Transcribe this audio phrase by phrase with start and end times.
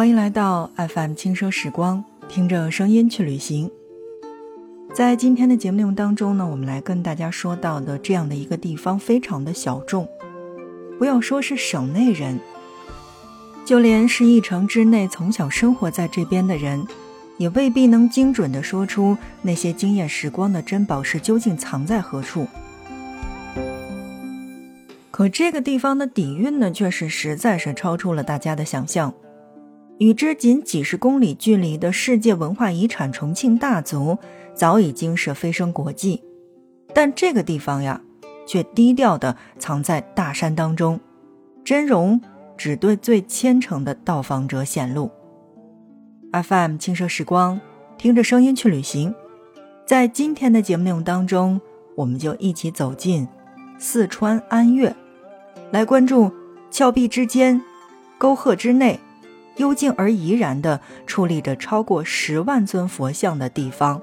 [0.00, 3.70] 欢迎来到 FM 轻奢时光，听着声音去旅行。
[4.94, 10.08] 在今天的节目内容当中呢，我们来跟大家说到的这样的一个地方非常的小众，
[10.98, 12.40] 不要说是省内人，
[13.66, 16.82] 就连是一城之内从小生活在这边的人，
[17.36, 22.46] 也未必能精准的说出那些惊艳时光的珍宝是究竟藏在何处。
[25.10, 29.12] 可这个地方的底蕴呢，却是实在是超出了大家的想象。
[30.00, 34.16] 与之仅几十公里距离的世界文化遗产重庆大足，
[34.54, 36.22] 早已经是飞升国际，
[36.94, 38.00] 但这个地方呀，
[38.46, 40.98] 却低调的藏在大山当中，
[41.62, 42.18] 真容
[42.56, 45.10] 只对最虔诚的到访者显露。
[46.32, 47.60] FM 轻奢时光，
[47.98, 49.14] 听着声音去旅行，
[49.84, 51.60] 在今天的节目内容当中，
[51.94, 53.28] 我们就一起走进
[53.78, 54.96] 四川安岳，
[55.70, 56.32] 来关注
[56.70, 57.60] 峭壁之间，
[58.16, 58.98] 沟壑之内。
[59.60, 64.00] 幽静而怡然地矗立着超过十万尊佛像的地方。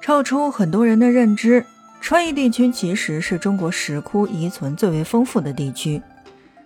[0.00, 1.66] 超出很多人的认知，
[2.00, 6.00] 川渝地区其实是中国石窟遗存最为丰富的地区。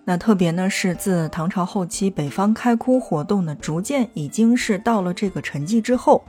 [0.05, 6.23] 那特别呢，是自唐朝后期北方开窟活动呢，逐渐已经是到了这个沉寂之后，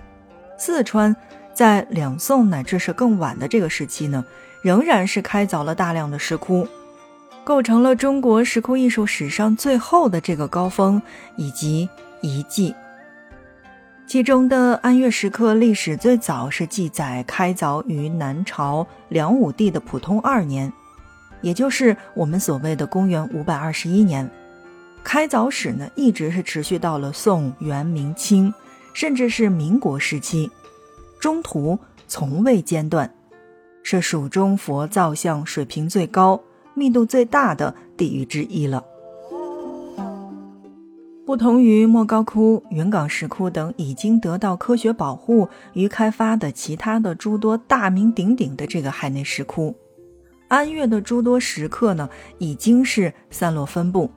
[0.58, 1.14] 四川
[1.54, 4.24] 在两宋乃至是更晚的这个时期呢，
[4.62, 6.66] 仍然是开凿了大量的石窟。
[7.46, 11.00] 构成了中国石窟艺术史上最后的这个高峰
[11.38, 11.88] 以及
[12.22, 12.74] 遗迹。
[14.08, 20.74] 其中的安岳石刻历史最早是记载开凿于南朝梁武帝的普通二年，
[21.42, 24.28] 也就是我们所谓的公元五百二十一年。
[25.04, 28.52] 开凿史呢，一直是持续到了宋、元、明清，
[28.94, 30.50] 甚至是民国时期，
[31.20, 33.14] 中途从未间断，
[33.84, 36.42] 是蜀中佛造像水平最高。
[36.76, 38.84] 密度最大的地域之一了。
[41.26, 49.76] 不同于莫高窟、云冈石窟等已经得到科学保护与开发的其他的诸多大名鼎鼎的这个海内石窟，
[50.48, 54.12] 安岳的诸多石刻呢，已经是散落分布，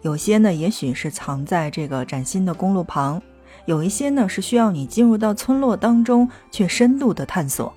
[0.00, 3.20] 有些呢，也许是藏在这个崭新的公路旁，
[3.66, 7.70] 有一些呢，是需要你进入到村落当中去深度的探索。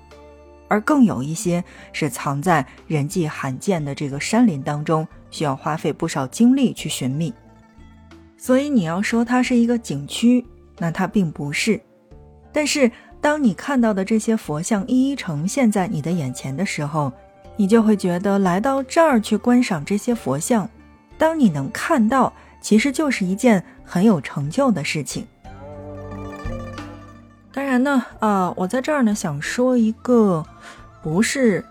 [0.72, 1.62] 而更有一些
[1.92, 7.30] 是藏在人迹罕见的这个山林当中，需要花费不少精力去寻觅。
[8.38, 10.42] 所以你要说它是一个景区，
[10.78, 11.78] 那它并不是。
[12.54, 12.90] 但是
[13.20, 17.12] 当你看到的这些佛像一一呈现在你的眼前的时候，
[17.54, 20.66] 你就会觉得来到这儿去观赏这些佛像，
[21.18, 22.32] 当你能看到，
[22.62, 25.26] 其实就是一件很有成就的事情。
[27.52, 30.44] 当然呢，啊，我在这儿呢想说一个，
[31.02, 31.62] 不是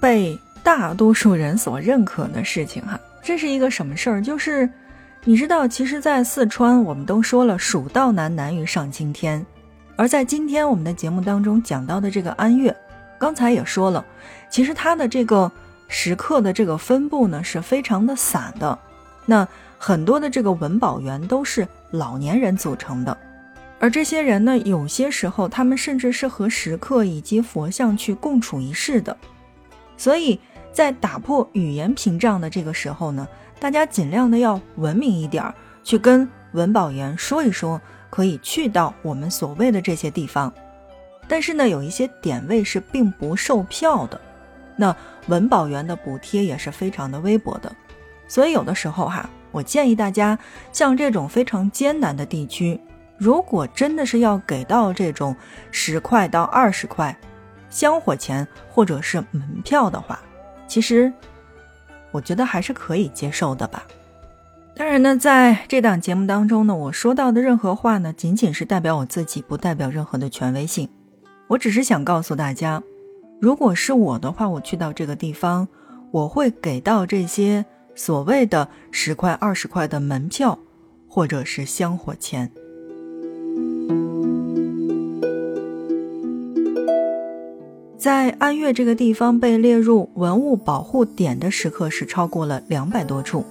[0.00, 2.98] 被大多数人所认可的事情哈。
[3.22, 4.20] 这是一个什么事儿？
[4.20, 4.68] 就是
[5.24, 9.44] 你知道，其实，在四川，我们都说了“蜀道难，难于上青天”。
[9.94, 12.74] 而在今天我们的节目当中讲到的这个安岳，
[13.18, 14.04] 刚才也说了，
[14.48, 15.52] 其实它的这个
[15.86, 18.76] 石刻的这个分布呢是非常的散的。
[19.26, 19.46] 那
[19.78, 23.16] 很多的这个文保员都是老年人组成的。
[23.80, 29.16] 而这些人呢，有些时候他们甚至是和石刻以及佛像去共处一室的，
[29.96, 30.38] 所以
[30.70, 33.26] 在打破语言屏障的这个时候呢，
[33.58, 37.80] 大家尽量的要文明一点儿，去跟文保员说一说，
[38.10, 40.52] 可以去到我们所谓的这些地方。
[41.26, 44.20] 但是呢，有一些点位是并不售票的，
[44.76, 44.94] 那
[45.28, 47.74] 文保员的补贴也是非常的微薄的，
[48.28, 50.38] 所以有的时候哈，我建议大家
[50.70, 52.78] 像这种非常艰难的地区。
[53.20, 55.36] 如果真的是要给到这种
[55.70, 57.14] 十块到二十块
[57.68, 60.18] 香火钱或者是门票的话，
[60.66, 61.12] 其实
[62.10, 63.84] 我觉得还是可以接受的吧。
[64.74, 70.88] 当然呢，在这档节目当中呢，我说到的任何话呢，仅仅是代表我自己，不代表任何的权威性。
[71.48, 72.82] 我只是想告诉大家，
[73.38, 75.68] 如果是我的话，我去到这个地方，
[76.10, 80.58] 我会给到这些所谓的十块、二十块的门票
[81.06, 82.50] 或者是香火钱。
[88.00, 93.44] 在安岳这个地方被列入文物保护点的时刻是超过了两百多处，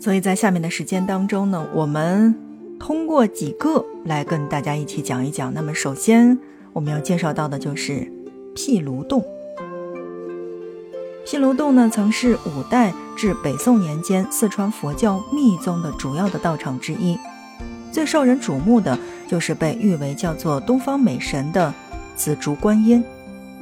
[0.00, 2.34] 所以在下面的时间当中呢，我们
[2.78, 5.52] 通过几个来跟大家一起讲一讲。
[5.52, 6.38] 那么首先
[6.72, 8.10] 我们要介绍到的就是
[8.54, 9.22] 毗卢洞。
[11.26, 17.18] 毗卢洞呢，曾是五代至北宋年间四川佛教密宗的主要的道场之一，
[17.92, 18.98] 最受人瞩目的
[19.28, 21.74] 就是被誉为叫做东方美神的
[22.16, 23.04] 紫竹观音。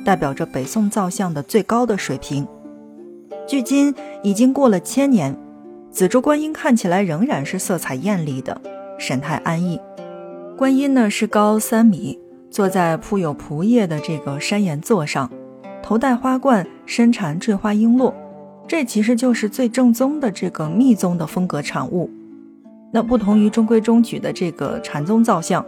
[0.04, 2.46] 代表着北宋造像的最高的水平，
[3.46, 5.36] 距今已经过了千年，
[5.90, 8.60] 紫竹观音看起来仍然是色彩艳丽的，
[8.98, 9.80] 神态安逸。
[10.56, 12.18] 观音呢是高三米，
[12.50, 15.30] 坐在铺有蒲叶的这个山岩座上，
[15.82, 18.12] 头戴花冠，身缠坠花璎珞，
[18.66, 22.10] 这其实就是最正宗的这个密宗的风格产物。
[22.90, 25.64] 那不同于中规中矩的这个禅宗造像，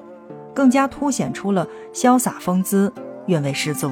[0.54, 2.92] 更加凸显出了潇洒风姿，
[3.26, 3.90] 韵味十足。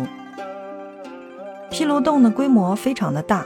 [1.71, 3.45] 毗卢洞的规模非常的大。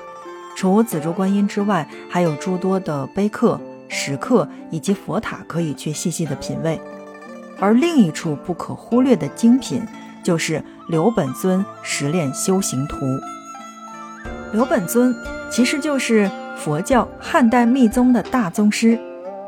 [0.54, 3.58] 除紫竹观音之外，还有诸多的碑刻、
[3.88, 6.80] 石刻以及佛塔可以去细细的品味。
[7.58, 9.82] 而另一处不可忽略的精品，
[10.22, 12.96] 就是刘本尊十炼修行图。
[14.52, 15.14] 刘本尊
[15.50, 18.98] 其实就是佛教汉代密宗的大宗师，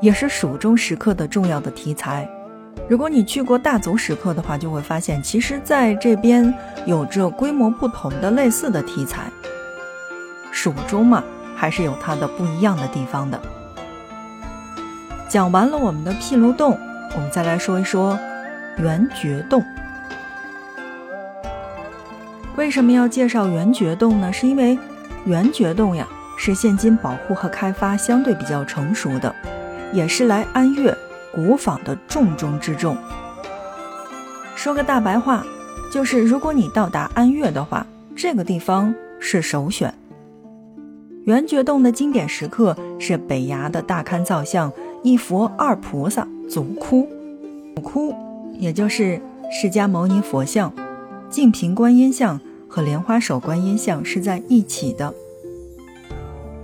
[0.01, 2.29] 也是蜀中石刻的重要的题材。
[2.87, 6.53] 如果你去过大足石刻的话，就会发现，其实在这边
[6.85, 9.23] 有着规模不同的类似的题材。
[10.51, 11.25] 蜀中嘛，
[11.57, 13.41] 还是有它的不一样的地方的。
[15.29, 16.79] 讲完了我们的毗卢洞，
[17.15, 18.19] 我们再来说一说
[18.77, 19.65] 圆觉洞。
[22.57, 24.31] 为什么要介绍圆觉洞呢？
[24.31, 24.79] 是因为
[25.25, 29.35] 圆觉洞呀，是现今保护和开发相对比较成熟的，
[29.93, 30.95] 也是来安岳
[31.35, 32.97] 古坊的重中之重。
[34.55, 35.45] 说个大白话，
[35.91, 37.87] 就是如果你到达安岳的话，
[38.17, 39.93] 这个地方是首选。
[41.25, 44.71] 圆觉洞的经典石刻是北崖的大龛造像
[45.03, 47.09] 一佛二菩萨足窟，
[47.83, 48.15] 窟
[48.59, 49.21] 也就是
[49.51, 50.73] 释迦牟尼佛像、
[51.31, 52.39] 净瓶观音像
[52.69, 55.15] 和莲花手观音像是在一起的。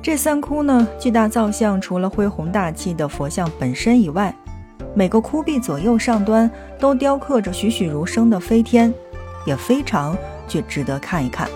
[0.03, 4.35] 这三窟呢，巨大造像除了恢宏大气的佛像本身以外，
[5.00, 8.93] 每个窟壁左右上端都雕刻着栩栩如生的飞天，
[9.47, 10.14] 也非常
[10.47, 11.49] 去值得看一看。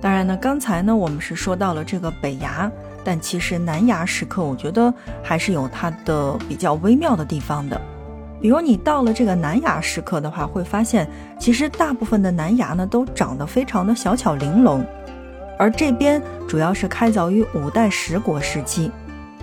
[0.00, 2.68] 当然呢，刚才呢我们是说到了这个北崖，
[3.04, 4.92] 但其实南崖石刻，我觉得
[5.22, 7.80] 还是有它的比较微妙的地方的。
[8.40, 11.08] 比如你到了这个南崖石刻的话，会发现
[11.38, 14.84] 其实大部分的南崖呢都长得非常的小巧玲珑，
[15.56, 18.90] 而这边主要是开凿于五代十国时期。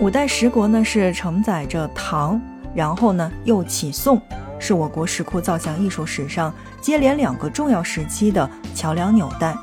[0.01, 2.41] 五代十国呢是承载着唐，
[2.73, 4.19] 然后呢又起宋，
[4.57, 6.51] 是我国石窟造像艺术史上
[6.81, 9.55] 接连两个重要时期的桥梁纽带。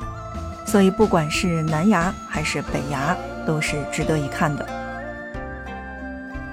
[0.65, 4.65] 所以，不管是南崖还是北崖，都是值得一看的。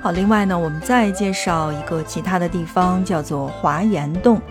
[0.01, 4.41] 好，另外呢，我们再介绍一个其他的地方，叫做华严洞。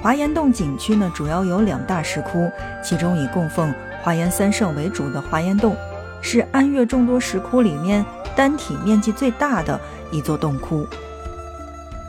[0.00, 2.48] 华严洞景区呢，主要有两大石窟，
[2.80, 3.74] 其中以供奉
[4.04, 5.74] 华严三圣为主的华严洞，
[6.22, 8.02] 是安岳众多石窟里面
[8.34, 9.78] 单体面积最大的
[10.10, 10.86] 一座洞窟。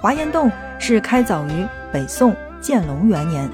[0.02, 0.50] 华严洞
[0.80, 3.50] 是开凿于北宋建隆元年，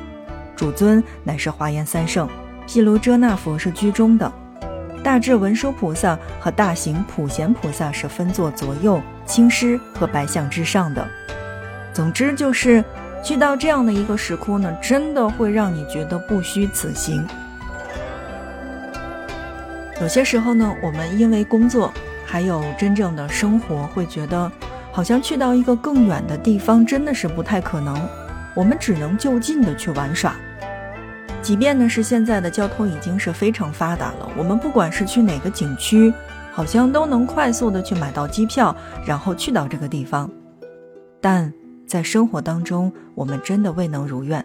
[0.56, 2.29] 主尊乃是华严三圣。
[2.67, 4.31] 毗卢遮那佛是居中的，
[5.03, 11.07] 大智文殊菩萨和大行普贤菩萨是分坐左右青狮和白象之上的。
[11.91, 12.83] 总之就是
[13.23, 17.25] 去到这样的一个石窟呢，真的会让你觉得不虚此行。
[20.01, 21.91] 有些时候呢，我们因为工作
[22.25, 24.49] 还有真正的生活，会觉得
[24.91, 27.99] 好像去到一个更远的地方真的是不太可能，
[28.55, 30.35] 我们只能就近的去玩耍。
[31.41, 36.13] 即便呢是现在的交通已经是非常发达了，我们不管是去哪个景区，
[36.51, 38.75] 好像都能快速的去买到机票，
[39.06, 40.29] 然后去到这个地方。
[41.19, 41.53] 但
[41.85, 44.44] 在生活当中，我们真的未能如愿。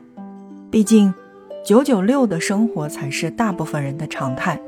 [0.70, 1.14] 毕竟，
[1.64, 4.60] 九九六的生活才是大部分人的常态，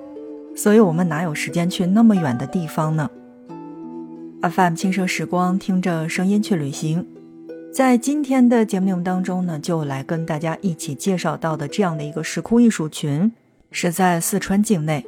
[0.57, 3.11] 所以我们哪有时间去那么远的地方呢
[4.41, 7.07] ？FM 轻奢时光，听着声音去旅行。
[7.73, 13.31] 在今天的节目当中呢，就来跟大家一起介绍到的这样的一个石窟艺术群，
[13.71, 15.05] 是在四川境内，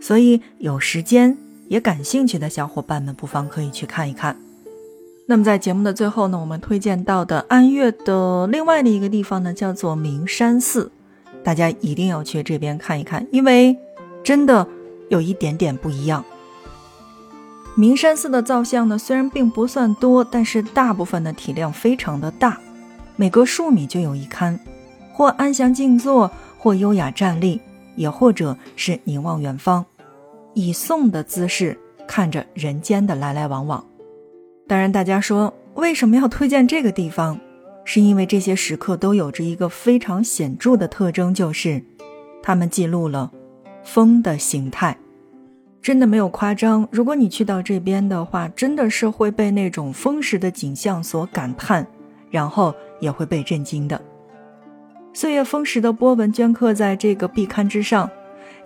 [0.00, 1.38] 所以有时间
[1.68, 4.36] 也感兴趣的小伙伴们，不妨可以去看一看。
[5.26, 10.92] 那么在节目的最后呢，我们推荐到的安岳的另外的一个地方呢，叫做明山寺，
[11.42, 13.74] 大家一定要去这边看一看，因为
[14.24, 14.66] 真的
[15.10, 16.24] 有一点点不一样。
[17.76, 22.58] 明山寺的造像呢，虽然并不算多，但是大部分的体量非常的大，
[23.16, 24.58] 每隔数米就有一龛，
[25.12, 27.60] 或安详静坐，或优雅站立，
[27.96, 29.84] 也或者是凝望远方，
[30.54, 33.84] 以颂的姿势看着人间的来来往往。
[34.66, 37.38] 当然，大家说为什么要推荐这个地方？
[37.84, 41.82] 是因为这些石刻都有着一个非常显著的特征，就是
[42.42, 43.30] 它们记录了
[43.84, 44.96] 风的形态。
[45.80, 51.86] 真的没有夸张，如果你去到这边的话，真的是会被那种风蚀的景象所感叹，
[52.30, 54.00] 然后也会被震惊的。
[55.12, 58.10] 岁月风蚀的波纹镌刻在这个壁龛之上，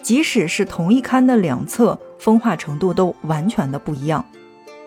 [0.01, 4.25] 即使是同一龛的两侧，风化程度都完全的不一样，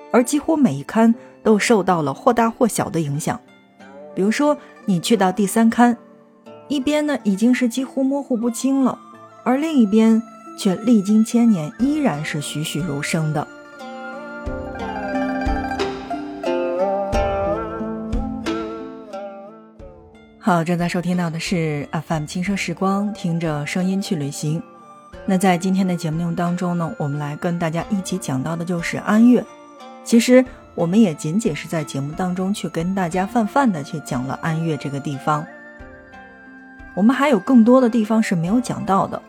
[0.10, 3.38] 而几乎每一龛都受到了或大或小的影响。
[4.16, 5.96] 比如说，你去到第三龛，
[6.70, 8.98] 一边呢已经是几乎模糊不清了，
[9.44, 10.22] 而另一边
[10.58, 13.48] 却历经千年依然是栩栩如生的。
[20.40, 24.62] 好，正在收听到的是 FM 轻奢时光，听着声音去旅行。
[25.26, 29.46] 那在今天的节目内容当中呢，我们来跟大家一起讲到的就是安岳。
[30.04, 30.44] 其实
[30.74, 35.46] 我们也仅仅是在节目当中去跟大家泛泛的去讲了安岳这个地方。
[36.96, 39.22] 我们还有更多的地方是没有讲到的，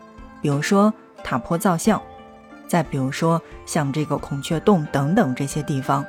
[0.43, 1.99] 比如说塔坡造像，
[2.67, 6.05] 再比如说像这个孔雀洞等等这些地方。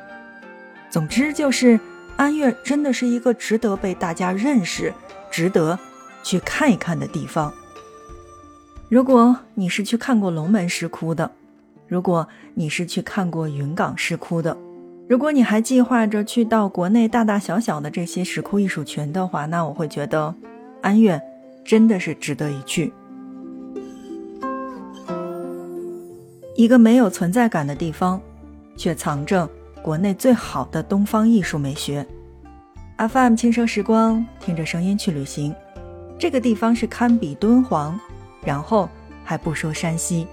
[0.91, 1.81] 总之就是。
[2.17, 4.95] 安岳真的是一个值得被大家认识、
[5.33, 5.77] 值得
[6.23, 7.53] 去看一看的地方。
[8.89, 11.33] 如果你是去看过龙门石窟的，
[11.89, 14.57] 如果你是去看过云冈石窟的，
[15.09, 20.33] 如果你还计划着去到国内大大小小的这些石窟艺术群的话，那我会觉得
[20.83, 21.21] 安岳
[21.65, 22.93] 真的是值得一去。
[26.55, 28.21] 一个没有存在感的地方，
[28.77, 29.49] 却藏着。
[29.83, 32.07] 国内最好的东方艺术美学
[32.97, 35.55] ，FM 轻声时光，听着声音去旅行。
[36.19, 38.01] 这个地方是堪比敦煌，
[38.43, 38.89] 然后
[39.23, 40.27] 还不说山西。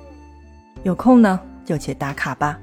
[0.83, 2.57] 有空呢就去打卡吧。